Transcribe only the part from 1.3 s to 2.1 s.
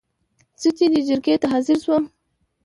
ته حاضر شوم.